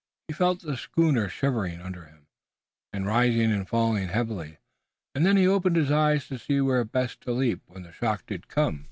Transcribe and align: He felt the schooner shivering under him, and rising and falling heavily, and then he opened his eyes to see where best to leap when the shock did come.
He 0.29 0.33
felt 0.33 0.61
the 0.63 0.77
schooner 0.77 1.29
shivering 1.29 1.79
under 1.79 2.05
him, 2.05 2.25
and 2.91 3.05
rising 3.05 3.51
and 3.51 3.69
falling 3.69 4.07
heavily, 4.07 4.57
and 5.13 5.23
then 5.27 5.37
he 5.37 5.47
opened 5.47 5.75
his 5.75 5.91
eyes 5.91 6.27
to 6.29 6.39
see 6.39 6.59
where 6.59 6.83
best 6.83 7.21
to 7.21 7.31
leap 7.31 7.61
when 7.67 7.83
the 7.83 7.91
shock 7.93 8.25
did 8.25 8.47
come. 8.47 8.79